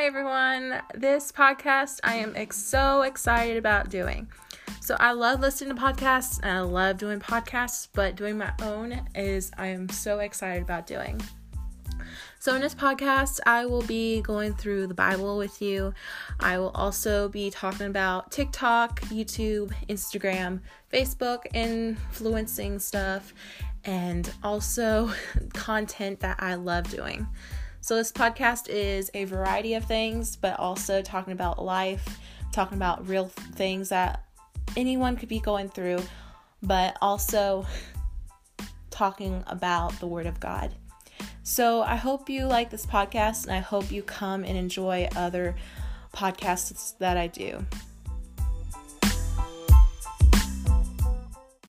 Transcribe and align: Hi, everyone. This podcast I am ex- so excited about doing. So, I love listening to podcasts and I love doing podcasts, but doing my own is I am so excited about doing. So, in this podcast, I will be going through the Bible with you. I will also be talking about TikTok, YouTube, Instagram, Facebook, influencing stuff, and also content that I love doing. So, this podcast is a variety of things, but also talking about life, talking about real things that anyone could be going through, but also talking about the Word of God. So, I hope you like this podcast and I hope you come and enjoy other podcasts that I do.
Hi, 0.00 0.06
everyone. 0.06 0.80
This 0.94 1.30
podcast 1.30 2.00
I 2.02 2.14
am 2.14 2.32
ex- 2.34 2.56
so 2.56 3.02
excited 3.02 3.58
about 3.58 3.90
doing. 3.90 4.28
So, 4.80 4.96
I 4.98 5.12
love 5.12 5.40
listening 5.40 5.76
to 5.76 5.82
podcasts 5.82 6.40
and 6.42 6.50
I 6.50 6.60
love 6.62 6.96
doing 6.96 7.20
podcasts, 7.20 7.86
but 7.92 8.16
doing 8.16 8.38
my 8.38 8.50
own 8.62 8.98
is 9.14 9.50
I 9.58 9.66
am 9.66 9.90
so 9.90 10.20
excited 10.20 10.62
about 10.62 10.86
doing. 10.86 11.20
So, 12.38 12.54
in 12.54 12.62
this 12.62 12.74
podcast, 12.74 13.40
I 13.44 13.66
will 13.66 13.82
be 13.82 14.22
going 14.22 14.54
through 14.54 14.86
the 14.86 14.94
Bible 14.94 15.36
with 15.36 15.60
you. 15.60 15.92
I 16.40 16.56
will 16.56 16.70
also 16.70 17.28
be 17.28 17.50
talking 17.50 17.86
about 17.86 18.30
TikTok, 18.30 19.02
YouTube, 19.02 19.70
Instagram, 19.90 20.60
Facebook, 20.90 21.40
influencing 21.52 22.78
stuff, 22.78 23.34
and 23.84 24.32
also 24.42 25.12
content 25.52 26.20
that 26.20 26.42
I 26.42 26.54
love 26.54 26.88
doing. 26.88 27.26
So, 27.82 27.96
this 27.96 28.12
podcast 28.12 28.68
is 28.68 29.10
a 29.14 29.24
variety 29.24 29.74
of 29.74 29.84
things, 29.84 30.36
but 30.36 30.58
also 30.58 31.00
talking 31.00 31.32
about 31.32 31.62
life, 31.62 32.18
talking 32.52 32.76
about 32.76 33.08
real 33.08 33.28
things 33.28 33.88
that 33.88 34.24
anyone 34.76 35.16
could 35.16 35.30
be 35.30 35.40
going 35.40 35.68
through, 35.70 36.02
but 36.62 36.96
also 37.00 37.66
talking 38.90 39.42
about 39.46 39.98
the 39.98 40.06
Word 40.06 40.26
of 40.26 40.38
God. 40.40 40.74
So, 41.42 41.82
I 41.82 41.96
hope 41.96 42.28
you 42.28 42.46
like 42.46 42.68
this 42.68 42.84
podcast 42.84 43.44
and 43.44 43.52
I 43.52 43.60
hope 43.60 43.90
you 43.90 44.02
come 44.02 44.44
and 44.44 44.58
enjoy 44.58 45.08
other 45.16 45.56
podcasts 46.14 46.98
that 46.98 47.16
I 47.16 47.28
do. 47.28 47.64